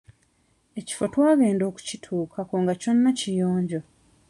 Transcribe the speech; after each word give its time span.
Ekifo 0.79 1.03
twagenda 1.13 1.63
okukituukako 1.69 2.53
nga 2.61 2.73
kyonna 2.81 3.09
kiyonjo. 3.19 3.79